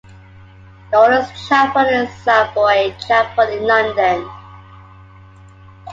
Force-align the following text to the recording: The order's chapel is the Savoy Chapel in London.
The 0.91 0.97
order's 0.97 1.27
chapel 1.47 1.83
is 1.85 2.09
the 2.25 2.47
Savoy 2.55 2.91
Chapel 3.07 3.47
in 3.49 3.61
London. 3.67 4.27